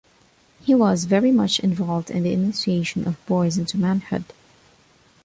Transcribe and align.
He 0.63 0.73
was 0.73 1.03
very 1.03 1.31
much 1.31 1.59
involved 1.59 2.09
in 2.09 2.23
the 2.23 2.33
initiation 2.33 3.07
of 3.07 3.23
boys 3.27 3.59
into 3.59 3.77
manhood. 3.77 4.25